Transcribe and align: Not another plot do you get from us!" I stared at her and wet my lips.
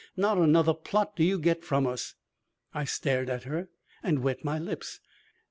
Not 0.17 0.39
another 0.39 0.73
plot 0.73 1.15
do 1.15 1.23
you 1.23 1.37
get 1.37 1.63
from 1.63 1.85
us!" 1.85 2.15
I 2.73 2.85
stared 2.85 3.29
at 3.29 3.43
her 3.43 3.69
and 4.01 4.23
wet 4.23 4.43
my 4.43 4.57
lips. 4.57 4.99